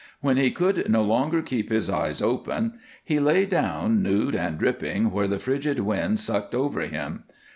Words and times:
When 0.19 0.37
he 0.37 0.49
could 0.49 0.89
no 0.89 1.03
longer 1.03 1.43
keep 1.43 1.69
his 1.69 1.87
eyes 1.87 2.23
open 2.23 2.79
he 3.05 3.19
lay 3.19 3.45
down 3.45 4.01
nude 4.01 4.33
and 4.33 4.57
dripping 4.57 5.11
where 5.11 5.27
the 5.27 5.37
frigid 5.37 5.81
wind 5.81 6.19
sucked 6.19 6.55
over 6.55 6.81
him. 6.81 7.25